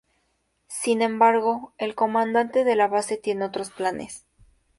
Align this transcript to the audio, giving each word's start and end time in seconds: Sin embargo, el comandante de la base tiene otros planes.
Sin 0.65 1.03
embargo, 1.03 1.73
el 1.77 1.93
comandante 1.93 2.63
de 2.63 2.75
la 2.75 2.87
base 2.87 3.17
tiene 3.17 3.45
otros 3.45 3.69
planes. 3.69 4.25